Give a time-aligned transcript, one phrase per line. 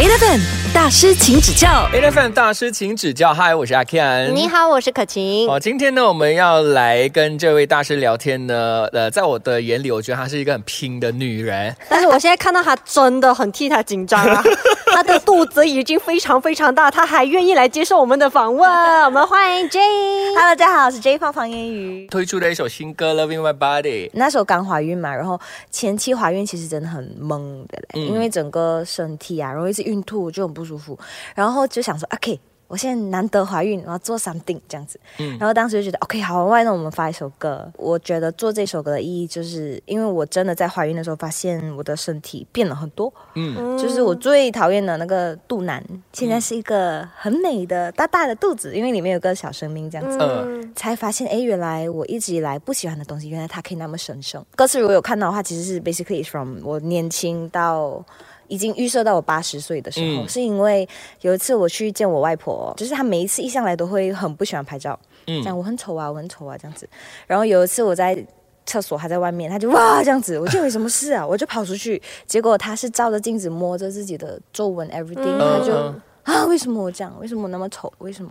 [0.00, 0.59] 8 FM.
[0.72, 1.88] 大师，请指教。
[1.92, 3.34] A F M 大师，请指教。
[3.34, 4.30] 嗨，我是阿 Ken。
[4.30, 5.48] 你好，我是可晴。
[5.48, 8.86] 哦，今天呢，我们要来跟这位大师聊天呢。
[8.92, 11.74] 呃，在我的眼里，我觉得她是一个很拼的女人。
[11.90, 14.40] 但是我现在看到她真的很替她紧张啊，
[14.94, 18.70] 她的肚子已经非常非常大，她还愿意来接受我们的访问。
[19.04, 19.80] 我们欢迎 J。
[20.36, 22.06] Hello，大家好，我是 J 放房言语。
[22.06, 24.08] 推出的一首新歌《Loving My Body》。
[24.14, 25.40] 那时候刚怀孕嘛，然后
[25.72, 30.98] 前期怀孕其实真的很懵的嘞，嗯因为整个身体啊，然后一直孕吐就很不舒服，
[31.34, 37.68] 然后就想说，OK，我现在难得怀孕，我要做 something 这样子，嗯然后当时就觉得，OK，好，那我们发一首歌。
[37.76, 45.82] 我觉得做这首歌的意义，就是因为我真的在怀孕的时候发现我的身体变了很多，嗯，就是我最讨厌的那个肚腩，
[46.12, 50.18] 现在是一个很美的大大的肚子，因为里面有个小生命这样子。
[50.20, 54.42] 嗯才发现，哎，原来我一直以来不喜欢的东西，原来它可以那么神圣。
[54.54, 58.02] 歌词如果有看到的话，其实是 basically from 我年轻到
[58.50, 60.86] 已经预设到我八十岁的时候，嗯是因为
[61.22, 66.86] 有一次我去见我外婆，就是她每一次一上来都会很不喜欢拍照，嗯这样我很丑啊，我很丑啊这样子。
[67.26, 68.22] 然后有一次我在。
[68.66, 77.12] 厕所，她在外面，她就哇这样子， 我就有什么事啊，我就跑出去，结果她是照着镜子摸着自己的皱纹 everything，、她就、嗯啊，为什么我这样？
[77.18, 77.92] 为什么我那么丑？
[77.98, 78.30] 为什么？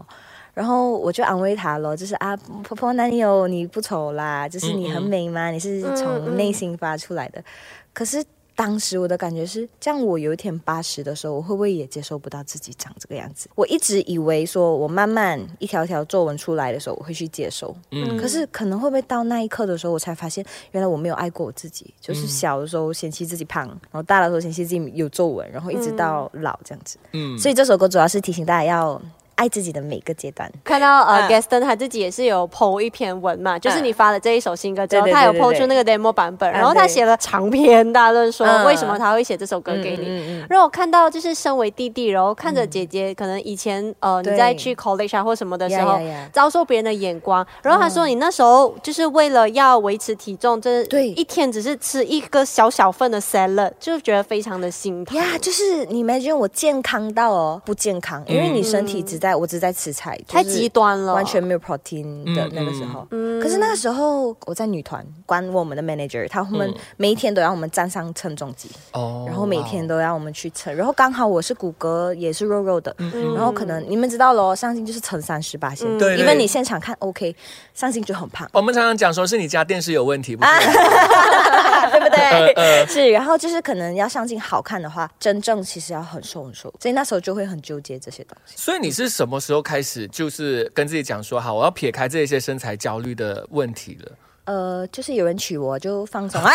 [0.54, 7.44] 然后我就安慰她咯，就是啊，婆婆哪里有你不丑啦，就是你很美嘛，你是从内心发出来的。
[7.92, 8.24] 可是
[8.60, 13.50] 当时我的感觉是，这样我有一天八十的时候，我会不会也接受不到自己长这个样子？
[13.56, 17.74] 我一直以为说我慢慢一条条皱纹出来的时候，我会去接受。
[17.92, 21.94] 嗯可是可能会不会到那一刻的时候，我才发现，原来我没有爱过我自己。
[22.02, 26.98] 就是小的时候嫌弃自己胖，然后大的时候嫌弃自己有皱纹，然后一直到老这样子。
[27.14, 29.02] 嗯，所以这首歌主要是提醒大家要
[29.40, 30.52] 爱自己的每个阶段。
[30.66, 31.30] 看到呃、嗯。
[31.30, 38.66] Gaston 他自己也是有 PO 一篇文嘛，就是你发了这一首新歌之后，他有对 PO 出那个 demo 版本，嗯然后他写了长篇大论说嗯。
[38.66, 40.06] 为什么他会写这首歌给你。
[40.10, 45.98] 嗯让我看到就是身为弟弟，然后看着姐姐，可能以前呃你在去 college 啊或什么的时候
[46.34, 51.10] 遭受别人的眼光，然后他说你那时候就是为了要维持体重，这对。
[51.20, 55.18] 一天只是吃一个小小份的 salad，就觉得非常的心疼。
[55.18, 63.08] 呀就是你 imagine 我健康到哦不健康，因为你身体只在我只在吃菜，太就是极端了，完全没有 protein 的那个时候。
[63.12, 75.88] 嗯可是那个时候我在女团，管我们的 manager，他们嗯每一天都让我们站上称重机，哦然后每天都让我们去称，然后刚好我是骨骼也是肉肉的，嗯然后可能你们知道咯，上镜就是乘三十八线，
[76.18, 77.34] 因为你现场看 OK，
[77.74, 78.50] 上镜就很胖。
[78.54, 80.50] 我们常常讲说是你家电视有问题，不是？
[81.92, 82.52] 对不对？
[82.54, 88.56] 呃是，然后就是可能要上镜好看的话，真正其实要很瘦很瘦，所以那时候就会很纠结这些东西。
[88.58, 94.12] 所以你是什么时候开始就是跟自己讲说，好，我要撇开这些身材焦虑的问题了？
[94.46, 96.50] 呃，就是有人娶我就放松啊，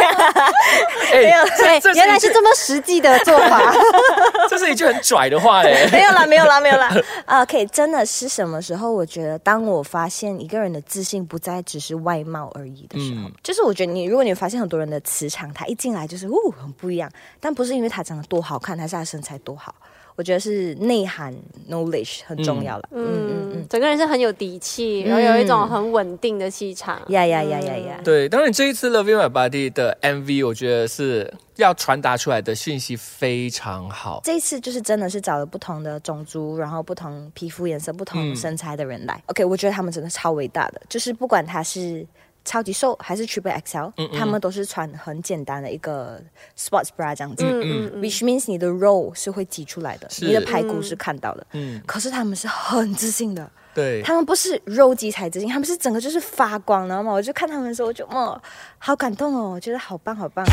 [1.12, 3.72] 哎，对，这原来是这么实际的做法。
[4.48, 5.88] 这是一句很拽的话哎。
[5.92, 6.90] 没有啦，没有啦，没有啦。
[7.26, 8.92] 啊 OK，真的是什么时候？
[8.92, 19.74] 我觉得当我发现一个人的自信不再只是外貌而已的时候，嗯就是我觉得你，如果你发现很多人的磁场，他一进来就是哦很不一样，但不是因为他长得多好看，还是他身材多好。
[20.16, 21.34] 我觉得是内涵
[21.70, 22.82] knowledge 很重要了。
[22.90, 27.00] 嗯嗯嗯嗯，整个人是很有底气，然后有一种很稳定的气场。
[27.08, 28.00] 呀呀呀呀呀！
[28.04, 34.20] 对，当然这一次《Loving My Body》的 MV，我觉得是要传达出来的讯息非常好。
[34.24, 39.22] 这一次就是真的是找了不同的种族，然后不同皮肤颜色、不同嗯身材的人来。
[39.26, 42.06] OK，我觉得他们真的超伟大的，就是不管他是
[42.42, 46.20] 超级瘦还是 Triple XL，、嗯嗯他们都是穿很简单的一个
[46.58, 47.44] sports bra 这样子。
[47.44, 51.46] 嗯嗯 Which means 你的肉是会挤出来的，你的排骨是看到的。
[51.52, 54.02] 嗯，可是他们是很自信的，对。
[54.02, 57.12] 他们不是肉鸡才自信，他们是整个就是发光，然后嘛？
[57.12, 58.40] 我就看他们的时候，我就哦，
[58.78, 60.44] 好感动哦，我觉得好棒好棒。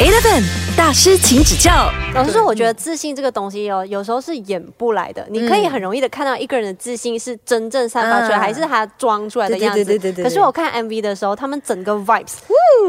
[0.00, 0.42] Eleven
[0.74, 1.92] 大师，请指教。
[2.14, 5.26] 老师说，我觉得自信这个东西哦，有时候是演不来的。
[5.28, 9.84] 你可以嗯很容易的看到一个人的自信是真正散发出来，啊还是他装出来的对对样子。
[9.84, 12.36] 对对对对可是我看 MV 的时候，他们整个 vibes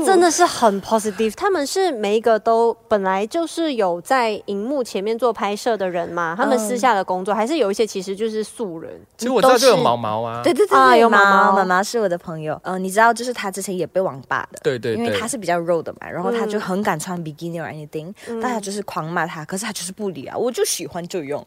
[0.05, 1.33] 真的是很 positive。
[1.35, 8.91] 他们是每一个都本来就是有在荧幕前面做拍摄的人嘛，他们私下的工作还是有一些其实就是素人。
[9.17, 11.57] 其实我知道就有毛毛啊，对对对对，啊有毛毛毛。
[11.57, 21.43] 毛毛是我的朋友，呃，你知道，就是他之前也被网霸的，对对对因为他是比较肉的嘛，然后他就很敢穿 bikini or anything，、大家就是狂骂他，可是他就是不理啊，我就喜欢就用，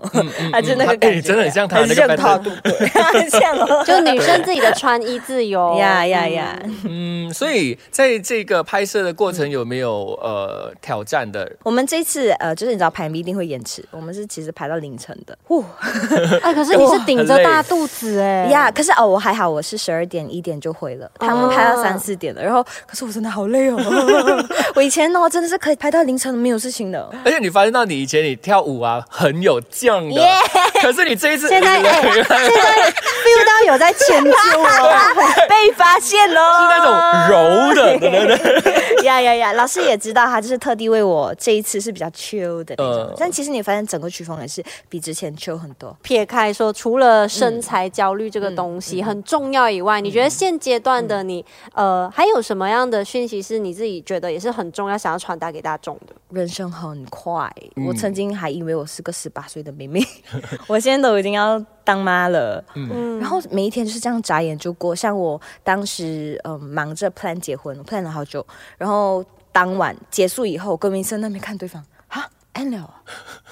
[0.53, 2.89] 他就那个感觉，哎真的很像他很那个像他，pattern 对不对？
[3.21, 5.77] 很像哦，就女生自己的穿衣自由。
[5.79, 11.49] 呀呀呀，嗯，所以在这这个拍摄的过程有没有呃挑战的？
[11.63, 15.39] 我们这次呃，就是你知道排名一定会延迟，我们是其实排到凌晨的。
[15.51, 15.63] 哇
[16.43, 18.47] 哎，可是 你是顶着大肚子哎。
[18.47, 23.79] 呀，可是哦，我还好，我是十二点一点就回了，他们拍到三四点了，然后可是我真的好累哦，
[24.75, 27.09] 我以前哦真的是可以拍到凌晨没有事情的。
[27.25, 30.21] 而且你发现到你以前你跳舞啊很有酱的，
[30.83, 32.37] 可是你这一次现在 哎，现在
[32.91, 35.15] feel 到有在迁就哦，
[35.49, 36.91] 被发现喽，是那种
[37.31, 39.05] 柔的，对对对。
[39.05, 39.53] 呀呀呀！
[39.53, 43.15] 老师也知道，他就是特地为我这一次是比较 chill 的那种。
[43.19, 45.95] 但其实你发现整个曲风也是比之前 chill 很多。
[46.03, 51.45] 撇开说，除了身材焦虑这个东西很重要以外，你觉得现阶段的你，
[51.75, 56.15] 呃，还有什么样的讯息是你自己觉得也是很重要，想要传达给大众的？
[56.31, 57.53] 人生很快，
[57.87, 60.03] 我曾经还以为我是个十八岁的妹妹，
[60.67, 62.65] 我现在都已经要当妈了。
[62.75, 64.95] 嗯，然后每一天就是这样眨眼就过。
[64.97, 68.45] 像我当时，嗯，忙着 plan 结婚，plan 了好久，
[68.79, 71.85] 然后当晚结束以后，跟明生那边看对方。
[72.55, 72.91] 安了，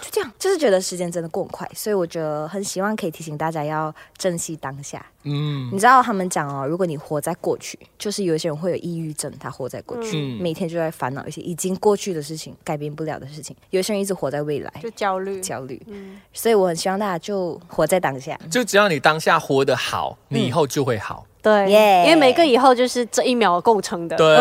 [0.00, 5.04] 就这样， 就是觉得时间真的过很快，所以我觉得很希望可以提醒大家要珍惜当下。
[5.25, 13.54] 嗯，你知道他们讲哦，如果你活在过去，就是有些人会有抑郁症，他活在过去，每天就在烦恼一些已经过去的事情，改变不了的事情。
[13.70, 15.81] 有些人一直活在未来，就焦虑，焦虑。
[15.87, 21.25] 嗯，所以我很希望大家就活在当下，就只要你当下活得好，你以后就会好。
[21.40, 21.69] 对，
[22.05, 24.16] 因为每个以后就是这一秒构成的。
[24.16, 24.37] 对，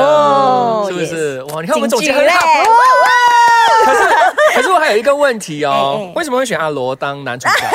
[0.87, 1.43] 是不是？
[1.45, 2.39] 哇，你看我们总结很好。
[3.83, 3.99] 可是，
[4.55, 7.53] 可是我还有一个问题哦，为什么会选阿罗当男主角？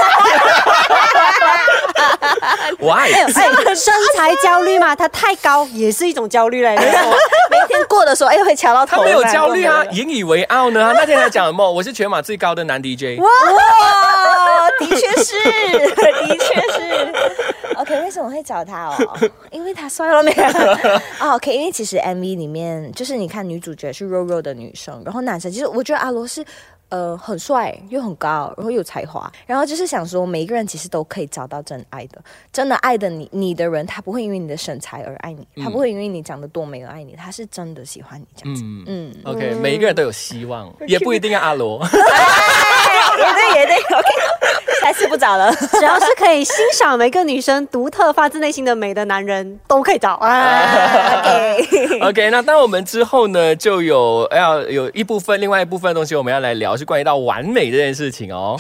[2.79, 6.77] 我爱身材焦虑嘛，他太高也是一种焦虑嘞。
[6.77, 8.99] 每天过的时候，哎，会瞧到头。
[8.99, 10.93] 他没有焦虑啊，引以为傲呢。
[10.95, 11.71] 那天还讲什么？
[11.71, 13.19] 我是全马最高的男 DJ。
[13.21, 13.29] 哇，
[14.81, 15.35] 的确是，
[15.95, 17.75] 的确是。
[17.77, 19.19] OK，为什么会找他哦？
[19.51, 26.45] 因为他帅了没有？OK，因为其实 MV 里面就是你看女主角是肉肉的女生，然后男生其实我觉得阿罗是。
[26.89, 38.63] 呃，很帅又很高，然后有才华，然后就是想说，每一个人其实都可以找到真爱的，真的爱的你，你的人他不会因为你的身材而爱你，他不会因为你长得多美而爱你，他是真的喜欢你这样子。
[38.87, 41.83] 嗯，OK，每一个人都有希望，也不一定要阿罗。
[41.83, 44.09] 也对，也对，OK，
[44.81, 50.15] 下次不找了，只要是可以欣赏每个女生独特发自内心的美的男人，都可以找。
[51.19, 56.77] OK，OK，那当我们之后呢，就有要有一部分，另外一部分东西，我们要来聊。
[56.77, 58.55] 是关于到完美这件事情哦。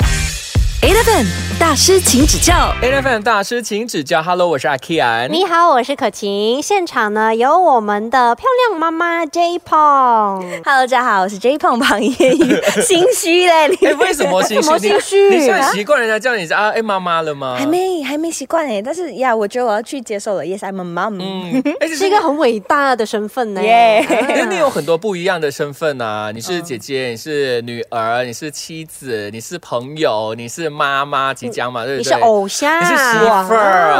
[0.82, 1.26] Eleven
[1.58, 2.70] 大师，请指教。
[2.82, 4.22] Eleven 大师，请指教。
[4.22, 5.28] Hello，我是阿 Kian。
[5.28, 6.60] 你好，我是可晴。
[6.60, 10.42] 现场呢有我们的漂亮妈妈 J Pong。
[10.62, 12.82] Hello，大家好，我是 J Pong 庞艳宇。
[12.82, 14.78] 心虚嘞，你 为什么心虚？
[14.78, 15.30] 心虚？
[15.30, 17.56] 你现在习惯人家叫你啊哎妈妈了吗？
[17.58, 18.82] 还没，还没习惯哎。
[18.82, 20.44] 但是呀，我觉得我要去接受了。
[20.44, 21.18] Yes，I'm a mom。
[21.18, 21.62] 嗯，
[21.96, 23.62] 是一个很伟大的身份呢。
[23.62, 26.30] 耶，因为你有很多不一样的身份啊。
[26.32, 31.34] 你是姐姐，你是女儿，你是妻子，你是朋友，你是妈妈。
[31.36, 32.10] 即将嘛，对不对？
[32.10, 33.92] 你是偶像，你是媳妇儿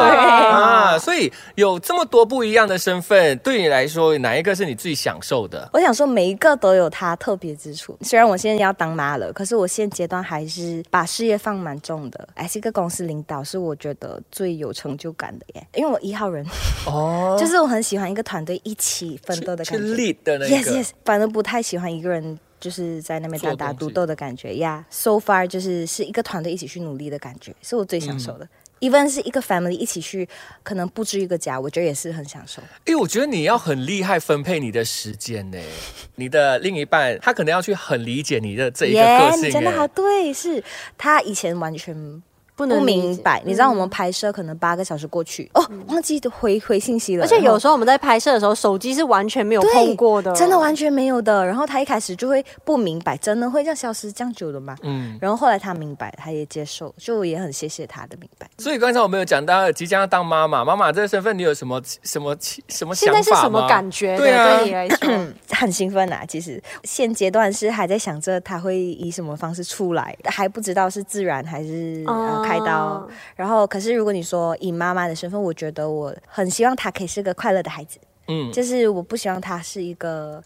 [0.52, 5.68] 啊，所以有这么多不一样的身份，对你来说，哪一个是你最享受的？
[5.72, 7.96] 我想说，每一个都有它特别之处。
[8.00, 12.28] 虽然我现在要当妈了，可是我现阶段还是把事业放蛮重的。
[12.34, 15.66] 哎，是一个公司领导，是我觉得最有成就感的耶。
[15.74, 16.46] 因为我一号人
[16.86, 20.56] 哦， 就是我很喜欢一个团队一起奋斗的感觉，lead 的那个。
[20.56, 22.38] Yes, yes，反正不太喜欢一个人。
[22.66, 28.48] 就是在那边打打独斗的感觉呀，so far 就是是一个团队一起去努力的感觉，是我最享受的。
[28.80, 30.28] even 是一个 family 一起去，
[30.64, 32.60] 可能布置一个家，我觉得也是很享受。
[32.84, 35.58] 因为，我觉得你要很厉害分配你的时间呢。
[36.16, 39.48] 你的另一半他可能要去很理解你的这一个个性。
[39.52, 40.60] 真的好对，是
[40.98, 42.20] 他以前完全。
[42.56, 47.22] 不能明白，你知道我们拍摄可能八个小时过去哦，忘记回回信息了。
[47.24, 51.44] 而且有时候我们在拍摄的时候，手机是完全没有碰过的，真的完全没有的。
[51.44, 54.74] 然后他一开始就会不明白，真的会这样消失这样久的吗？
[54.84, 55.18] 嗯。
[55.20, 58.48] 然后后来他明白，他也接受，就也很谢谢他的明白。
[58.56, 62.34] 所以刚才我们有讲到即将要当妈妈，妈妈这个身份，你有什么什么
[62.68, 64.16] 什么想法现在是什么感觉？
[64.16, 66.24] 对啊，对你来说 很兴奋啊。
[66.26, 72.45] 其实现阶段是还在想着他会以什么方式出来，还不知道是自然还是呃。
[72.46, 77.98] 开刀，然后可是如果你说以妈妈的身份，我觉得我很希望他可以是个快乐的孩子，
[78.28, 80.42] 嗯，就是我不希望他是一个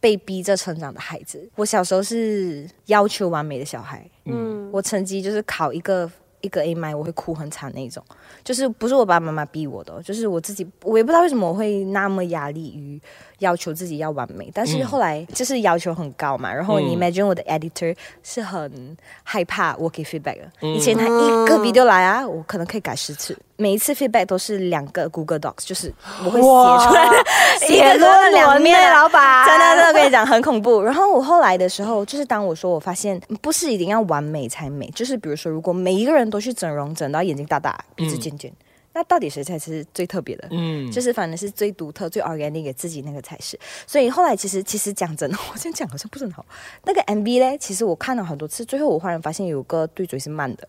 [0.00, 1.48] 被逼着成长的孩子。
[1.56, 6.10] 我小时候是要求完美的小孩，嗯，我成绩就是考一个
[6.42, 8.04] 一个 A 麦我会哭很惨那种，
[8.44, 13.00] 就是不是我爸爸妈妈逼我的，就是我自己，我也不知道为什么我会那么压力于。
[13.38, 16.54] 要求自己要完美，但是后来就是要求很高嘛。
[16.54, 20.48] 然后你 imagine 我的 editor 是很害怕我给 feedback 的。
[20.60, 23.36] 以前他一个 video 来啊，我可能可以改十次。
[23.62, 26.48] 每一次 feedback 都是两个 Google Docs，就是我会写
[26.88, 27.08] 出来，
[27.64, 30.82] 写了两面，老板，真的真的跟你讲很恐怖。
[30.82, 38.52] 然后我后来的时候，就是当我说我发现不是一定要完美才美，就是比如说如果每一个人都去整容，整到眼睛大大、鼻子尖尖。
[38.94, 40.48] 那到底谁才是最特别的？
[40.50, 43.58] 嗯，就是反正是最独特、最 organic 给自己那个才是。
[43.86, 46.44] 所以后来其实其实讲真的， 我这样讲好像不是很好。
[46.84, 50.68] 那个 MV 呢，其实我看了很多次，最后我忽然发现有个对嘴是慢的。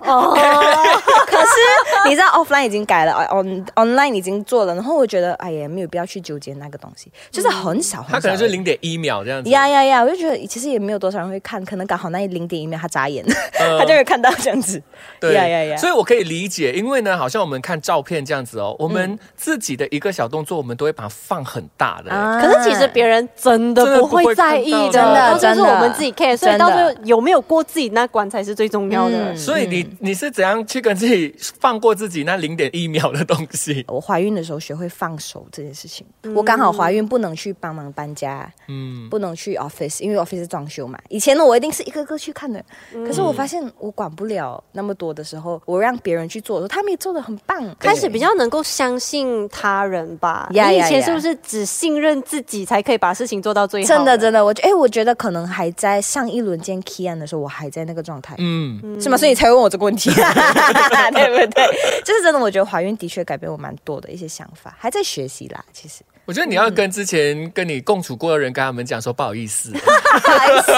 [0.00, 0.32] 哦，
[1.26, 8.14] 可是你知道 offline 已经改了，on online 已经做了，然后我觉得哎呀，没有必要去纠结那个东西，就是很少很少。
[8.14, 9.50] 它可能是零点一秒这样子。
[9.50, 10.02] 呀呀呀！
[10.02, 14.82] 我就觉得其实也没有多少人会看，可能刚好那零点一秒他眨眼， 他就会看到这样子。
[15.20, 15.76] 对呀呀呀！
[15.76, 18.20] 所以我可以理解，因为呢，好像我们看照片。
[18.24, 22.10] 这样子哦，我们自己的一个小动作，我们都会把它放很大的。
[22.40, 26.36] 可是其实别人真的不会在意的，真的，真的是我们自己 care。
[26.36, 29.34] 所以到最后有没有过自己那关才是最重要的。
[29.34, 33.84] 所以你你是怎样去跟自己放过自己那零点一秒的东西？
[33.88, 36.06] 我怀孕的时候学会放手这件事情。
[36.34, 40.98] 我刚好怀孕不能去帮忙搬家，嗯，不能去 office，因为 office 装修嘛。
[41.08, 42.62] 以前呢，我一定是一个个去看的。
[43.06, 47.76] 可是我发现我管不了那么多的时候，我让别人去做的时候，他们也做的很棒。
[47.80, 48.20] 开始比。
[48.20, 50.46] 比较能够相信他人吧？
[50.50, 53.88] 你以前是不是只信任自己才可以把事情做到最好？
[53.88, 59.16] 真的，真的，我觉哎，我觉得可能还在上一轮见 Kian 的时候，我还在那个状态，嗯，是吗？
[59.16, 61.64] 所以你才问我这个问题， 对不对？
[62.04, 65.64] 就是真的，我觉得怀孕的确改变我蛮多的一些想法，还在学习啦。
[65.72, 70.72] 其实，我觉得你要跟之前跟你共处过的人跟他们讲说不好意思，不好意思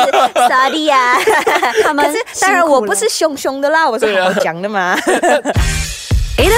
[0.49, 1.19] ，sorry 呀，
[1.83, 2.09] 他们
[2.41, 4.97] 当然我不是凶凶的啦，我是好好讲的嘛。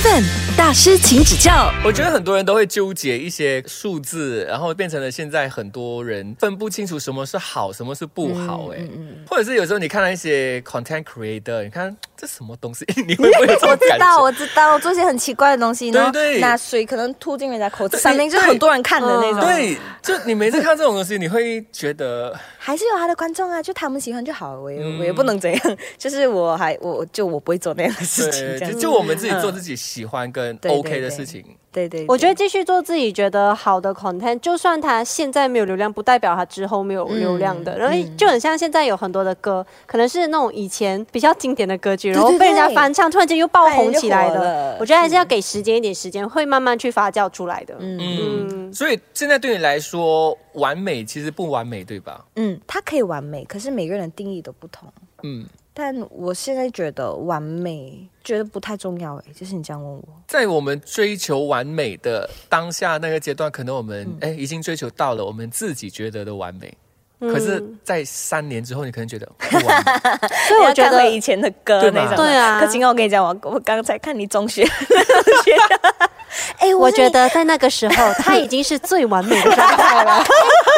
[0.05, 0.23] Eleven
[0.55, 1.73] 大师，请指教。
[1.83, 8.69] 我觉得很多人都会纠结一些数字，然后变成了现在很多人分不清楚什么是好，什么是不好。
[8.75, 8.87] 哎，
[9.27, 13.71] 或者是有时候你看到一些 content creator，你看这什么东西， 你会不会有这种？
[13.71, 19.41] 我知道，我知道，做些很奇怪的东西，对对，拿水可能吐进人家口子上面，就是很多人看的那种。
[19.41, 25.61] 对，就你每次看这种东西，你会觉得还是有他的观众啊，就他们喜欢就好，我也我也不能怎样，
[25.99, 31.45] 就是我还我就我不会做那样的事情，就就我们自己做自己喜欢跟 OK 的事情，
[31.75, 37.77] 对对，我觉得继续做自己觉得好的 content，就算他现在没有流量，不代表他之后没有流量的。
[37.77, 44.77] 然后就很像现在有很多的歌，可能是那种以前比较经典的歌曲，然后被人家翻唱，突然间又爆红起来的。
[44.79, 47.75] 我觉得还是要给时间一点时间，会慢慢去发酵出来的。
[47.81, 52.25] 嗯，所以现在对你来说，完美其实不完美，对吧？
[52.37, 54.89] 嗯，它可以完美，可是每个人定义都不同。
[55.25, 55.45] 嗯。
[55.77, 59.25] 但我现在觉得完美，觉得不太重要哎。
[59.35, 66.73] 就是你这样问我，在我们追求完美的当下那个阶段，可能我们哎已经追求到了我们自己觉得的完美。
[67.21, 69.93] 可是，在三年之后，你可能觉得不完美。
[70.47, 72.61] 所以我觉得以前的歌那种，对啊。
[72.61, 74.65] 可今天我跟你讲，我我刚才看你中学。
[76.59, 80.23] 哎，我觉得在那个时候，他已经是最完美的状态了。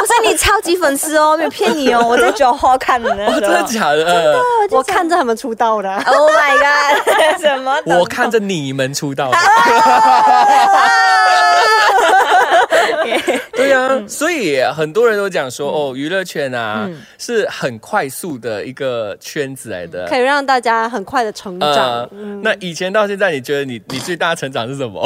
[0.06, 4.04] 不是你超级粉丝哦，没有骗你哦，我在九号看的， 真的假的？
[4.04, 4.38] 真的，
[4.70, 5.92] 我看着他们出道的。
[6.06, 7.40] Oh my god！
[7.40, 7.76] 什么？
[7.86, 9.36] 我看着你们出道的。
[13.56, 22.08] 对呀，所以很多人都讲说，哦，娱乐圈啊是很快速的一个圈子来的，可以让大家很快的成长。
[22.42, 25.00] 那以前到现在，你觉得你你最大的成长是什么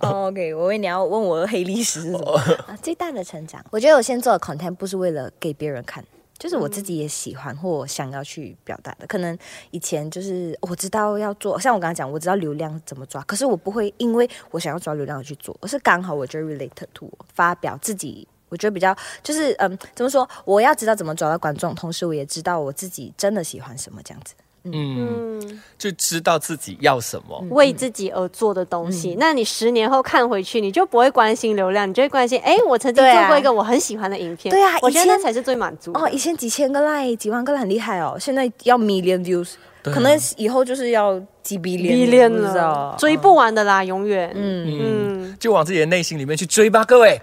[0.00, 2.42] ？OK，我问你要问我的黑历史是什么？
[2.82, 6.04] 最大的成长，我觉得我先做的 content 不是为了给别人看。
[6.44, 9.38] 就是我自己也喜欢或想要去表达的，可能
[9.70, 20.28] 以前就是我知道要做，像我刚才讲，我知道流量怎么抓，可是我不会因为我想要抓流量而去做，而是刚好我就 relate to 发表自己，我觉得比较就是嗯，怎么说？
[20.44, 24.34] 我要知道怎么抓到观众，同时我也知道我自己真的喜欢什么这样子。
[24.64, 29.16] 嗯，就知道自己要什么，为自己而做的东西。
[29.18, 34.50] 那你十年后看回去，你就不会关心流量，你就会关心，哎，我曾经做过一个我很喜欢的影片。
[34.50, 35.92] 对啊，我觉得那才是最满足。
[35.92, 39.52] 哦，以前几千个 like，几万个很厉害哦，现在要 million views。
[39.84, 44.32] 可能以后就是要几 billion 了，追不完的啦，永远。
[44.34, 47.20] 嗯嗯，就往自己的内心里面去追吧，各位。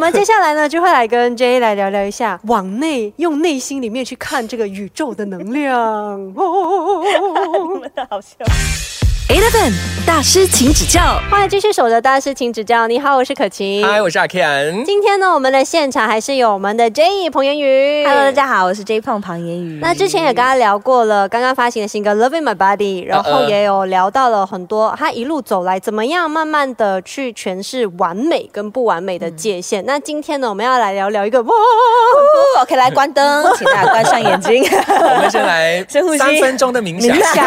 [0.00, 5.76] 那我们接下来呢，就会来跟 J 来聊聊一下， 往内用内心里面去看这个宇宙的能量。
[6.34, 7.02] 哦
[8.08, 8.36] 好笑。
[9.30, 9.72] Eleven
[10.04, 11.00] 大师，请指教。
[11.30, 12.88] 欢迎继续守着大师，请指教。
[12.88, 13.86] 你好，我是可晴。
[13.86, 14.84] 嗨，我是阿 Ken。
[14.84, 18.04] 今天呢，我们的现场还是有我们的 J 彭言宇。
[18.04, 19.78] Hello，大家好，我是 J 胖庞言宇。
[19.80, 29.86] 那之前也跟他聊过了，刚刚发行的新歌《Loving My Body》，然后也有聊到了很多他一路走来怎么样，慢慢的去诠释完美跟不完美的界限。
[29.86, 31.54] 那今天呢，我们要来聊聊一个哇
[32.62, 34.64] ，OK，来关灯，请大家关上眼睛。
[34.90, 37.46] 我们先来 深呼吸三分钟的冥想。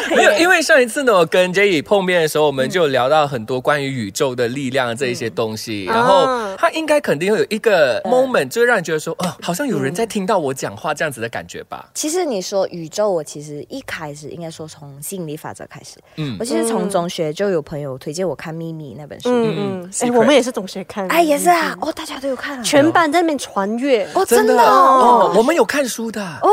[0.14, 6.26] 没有，因为上一次呢，我跟 Jay 碰面的时候，我们就聊到很多关于宇宙的力量这一些东西，然后
[6.56, 11.88] 他应该肯定会有一个 moment，就会让你觉得说，哦，好像有人在听到我讲话这样子的感觉吧。
[11.94, 15.96] 其实你说宇宙，我其实一开始应该说从吸引力法则开始。
[16.16, 19.28] 嗯，我其实从中学就有朋友推荐我看《秘密》那本书。
[19.30, 22.62] 嗯嗯，哎，我们也是中学看，哎，也是啊，哦，大家都有看，啊。
[22.62, 24.56] 全班在那边传阅，哦，真的？
[24.62, 26.50] 哦，我们有看书的，哦，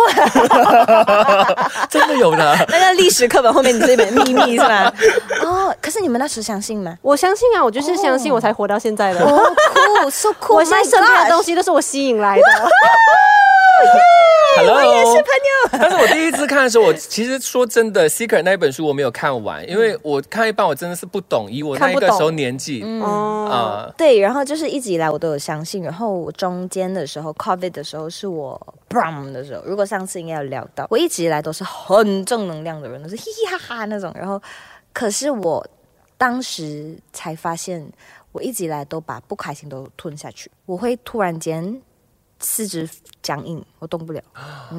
[1.90, 4.92] 真的有的， 那个历史课本后面你这本《秘密》是吧？
[5.44, 6.98] 哦，可是你们那时相信吗？
[7.02, 9.20] 我相信啊，我就是相信，我才活到现在的。
[9.20, 9.44] 哦，
[10.04, 12.44] 酷，so cool， 我现在身边的东西都是我吸引来的。
[14.58, 15.70] Hello，我也是朋友。
[15.72, 21.52] 但是我第一次看的时候，我其实说真的，《Secret》那一本书我没有看完，因为我看一半，我真的是不懂。
[21.52, 25.84] 以我那个时候年纪，啊，对，然后就是一直以来我都有相信。
[25.84, 29.62] 然后我中间的时候，COVID 的时候是我 Brom 的时候。
[29.66, 34.14] 如果上次应该有聊到，我一直以来都是很正能量的人，都是嘻嘻哈哈那种。
[34.16, 34.42] 然后，
[34.94, 35.66] 可是我
[36.18, 37.86] 当时才发现，
[38.32, 41.82] 我一直以来都把不开心都吞下去，我会突然间。
[42.40, 42.88] 四肢
[43.22, 44.22] 僵硬，我动不了，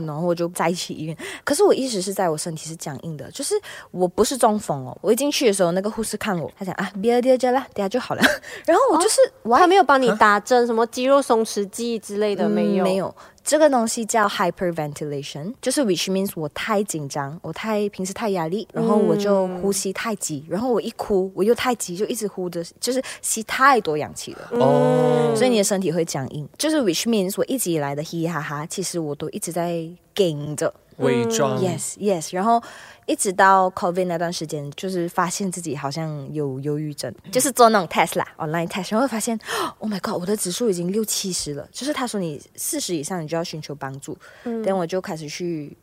[0.07, 1.17] 然后我就在一起医院。
[1.43, 3.55] 可是我一直是在我身体是僵硬的，就是
[3.91, 4.97] 我不是中风哦。
[5.01, 8.23] 我一进去的时候，那个护士看我，他讲啊，别别加啦，等下就好了。
[8.67, 13.15] 然后我就是，他没有帮你打针，什么肌肉松弛剂之类的没有，没有。
[13.47, 24.49] 这个东西叫 hyperventilation，就是 which means 我太紧张，我太平时太压力，然后我就呼吸太急，然后我一哭我又太急，就一直呼着，就是吸太多氧气了。
[24.61, 30.75] 哦，所以你的身体会僵硬，就是 which means 我一直以来的嘻嘻哈哈，其实我都一直在顶着。
[30.99, 32.63] 伪装，yes yes，然后
[33.05, 39.39] 一直到 COVID 那段时间，就是发现自己好像有忧郁症，就是做那种 test 啦，online test，然后发现
[39.79, 45.77] ，Oh my god，我的指数已经六七十了，就是他说你四十以上你就要寻求帮助，嗯，等我就开始去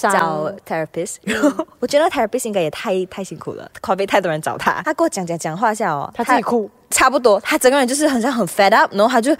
[0.00, 9.36] 找 therapist，然后我觉得 therapist 应该也太太辛苦了，COVID 太多人找他，他跟我讲讲讲话下哦，他自己哭，差不多，他整个人就是好像很 fed up，然后他就。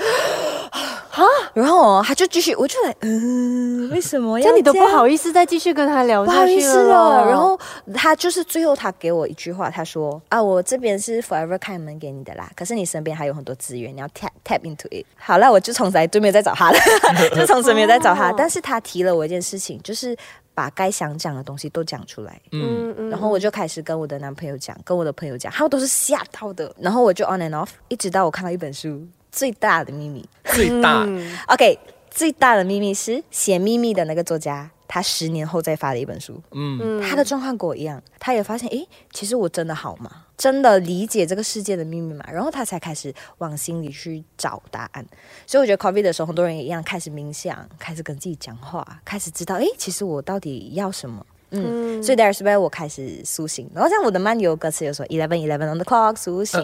[1.23, 4.41] 啊，然后他就继续，我就来，嗯， 为什么？
[4.41, 7.27] 这你都不好意思再继续跟他聊下去了。
[7.27, 7.59] 然后
[7.95, 15.05] 他就是最后他给我一句话，他说啊，我这边是 forever 开门给你的啦，可是你身边还有很多资源，你要 tap tap into it。
[15.17, 16.79] 好了，我就从此就没有再找他了，
[17.35, 18.33] 就从此没有再找他。
[18.33, 20.17] 但是他提了我一件事情，就是
[20.55, 22.41] 把该想讲的东西都讲出来。
[22.53, 23.11] 嗯嗯。
[23.11, 26.73] 然后我就开始跟我的男朋友讲，跟我的朋友讲，他们都是吓到的。
[26.79, 29.07] 然后我就 on and off，一直到我看到一本书。
[29.31, 31.07] 最大的秘密，最大
[31.49, 31.79] ，OK，
[32.11, 36.41] 最大的秘密是写秘密的那个作家，他十年后再发的一本书。
[36.53, 40.25] 嗯，他的状况跟我一样，他也发现，诶，其实我真的好吗？
[40.37, 42.25] 真的理解这个世界的秘密吗？
[42.33, 45.05] 然后他才开始往心里去找答案。
[45.47, 51.27] 所以我觉得 COVID 的时候，很多人也一样开始冥想，开始跟自己讲话，开始知道，诶，其实我到底要什么？
[51.51, 53.71] 嗯，所以 There's where 我开始苏醒。
[53.75, 56.61] 然后像我的漫游歌词有说 Eleven Eleven on the clock 苏醒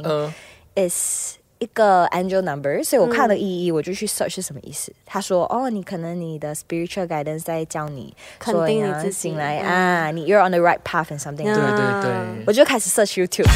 [0.76, 4.92] ，is 一个 angel number，所以我看了意义，我就去 search 是什么意思。
[5.06, 12.12] 他说：“哦，你可能你的 spiritual guidance 在教你，肯定你自己来啊，你 you're on the right path and something。”对对对，
[12.46, 13.48] 我就开始 search YouTube。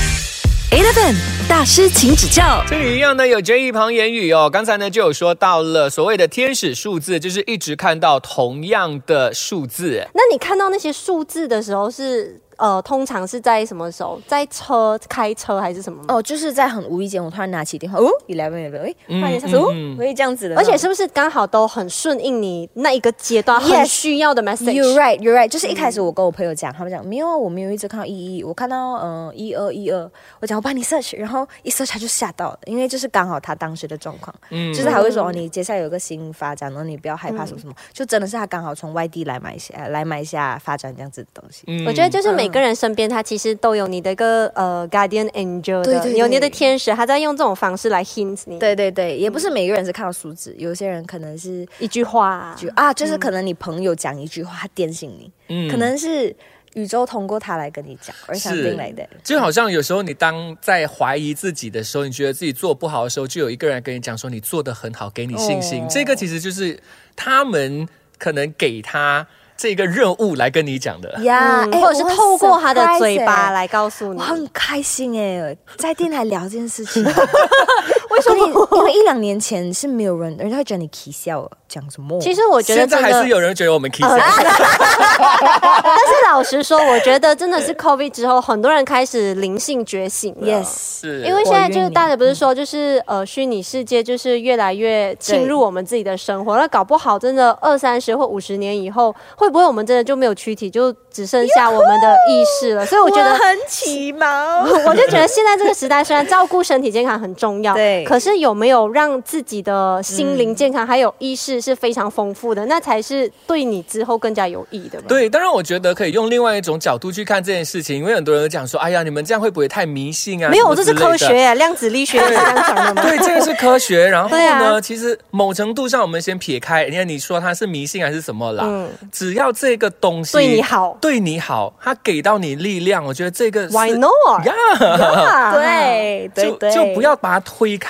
[0.71, 1.15] Eleven
[1.49, 2.65] 大师请指教。
[2.67, 4.49] 这里一样呢，有 J 一旁言语哦。
[4.51, 10.07] 刚才呢就有说到了所谓的天使数字，就是一直看到同样的数字。
[10.15, 12.41] 那你看到那些数字的时候是？
[12.59, 14.21] 呃，通常是在什么时候？
[14.27, 16.03] 在车开车还是什么？
[16.09, 20.57] 哦，就是在很无意间，我突然拿起电话，哦，eleven eleven，哎，发现他说，哦，可以这样子的。
[20.57, 25.47] 而且是不是刚好都很顺应你那一个阶段很需要的 message？You're right, you're right。
[25.47, 41.65] 就是一开始我跟我朋友讲，他们讲没有，我没有一直看到一一，我看到嗯一二一二，我讲我帮你 search，然后一 search 他就吓到了，因为就是刚好他当时的状况，嗯，就是还会说你接下来有个新发展，然后你不要害怕什么什么，就真的是他刚好从外地来买下来买下发展这样子的东西。
[41.87, 42.48] 我觉得就是每。
[42.49, 48.59] 每个人身边，他其实都有你的一个呃 guardian angel 的，有你的天使，他在用这种方式来 hint 你。
[48.59, 56.35] 对对对，也不是每个人是看到数字，有些人可能是一句话，就啊，就是可能你朋友讲一句话，他点醒你，嗯，可能是
[56.73, 59.07] 宇宙通过他来跟你讲，而想进来的。
[59.23, 65.87] 就好像有时候你当在怀疑自己的时候，你觉得自己做不好的时候，就有一个人跟你讲说你做的很好，给你信心。
[65.91, 66.81] 这个其实就是
[67.15, 69.27] 他们可能给他。
[69.59, 71.11] 这个任务来跟你讲的。
[71.25, 77.05] 呀，或者是透过他的嘴巴来告诉你，我很开心哎，在电台聊这件事情，
[78.11, 78.69] 为什么？
[78.73, 82.19] 因为一两年前是没有人，人家会觉得你奇笑讲什么？
[82.21, 90.47] 其实我觉得现在还是有人觉得我们 kiss，、 但是老实说，我觉得真的是 COVID 之后，很多人开始灵性觉醒了。
[90.47, 102.87] yes，是因为现在就是大家不是说，就是呃，虚拟世界就是越来越侵入我们自己的生活，那搞不好真的二三十或五十年以后，会不会我们真的就没有躯体，就只剩下我们的意识了？
[102.87, 104.29] 所以我觉得很奇毛。
[104.87, 115.05] 我就觉得现在这个时代，虽然照顾身体健康很重要，对可是有没有让自己的心灵健康还有意识是非常丰富的，那才是对你之后更加有益的嘛。
[115.09, 120.49] 对，当然我觉得可以用另外一种角度去看这件事情，因为很多人都讲说，哎呀，你们这样会不会太迷信啊？
[120.51, 123.03] 没有，这是科学耶，量子力学是这样讲的吗？
[123.07, 124.07] 对，这个是科学。
[124.07, 128.65] 然后呢，啊其实某程度上，我们先撇开，你看你说它是迷信还是什么啦？
[128.67, 134.13] 嗯只要这个东西对你好对你好，它给到你力量，我觉得这个是 Why not？
[135.55, 137.88] 对对对，就就不要把它推开，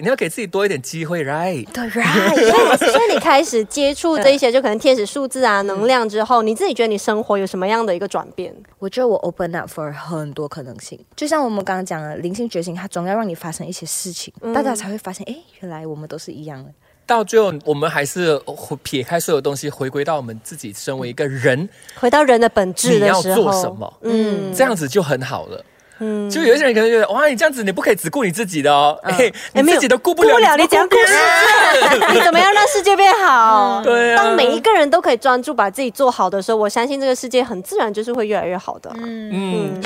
[0.00, 1.66] 你要给自己多一点机会，right？
[1.72, 2.76] 对 right。
[2.76, 8.54] 所以 你开始接触这一些，就可能天使数字啊、能量之后，你自己觉得你生活有什么样的一个转变？
[8.78, 16.70] 我觉得我 open up for 很多可能性，就像我们刚刚讲的，灵性觉醒，它总要让你发生一些事情，大家才会发现，哎，原来我们都是一样的。
[17.06, 18.40] 到最后，我们还是
[18.82, 23.98] 撇开所有东西，回归到我们自己身为一个人，回到人的本质你要的时候，做什么？
[24.02, 25.64] 嗯，这样子就很好了。
[25.98, 33.80] 嗯，就有一些人可能觉得，哇，你这样子你不可以只顾你自己的哦， 哎、你自己都顾不了，顾不了，你怎么顾讲故事， 你怎么样让世界变好？
[33.84, 34.24] 对啊。
[34.24, 38.90] 当每一个人都可以专注把自己做好的时候，我相信这个世界很自然就是会越来越好的。
[39.00, 39.80] 嗯。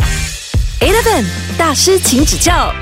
[0.80, 1.24] Eleven
[1.58, 2.72] 大师，请指教。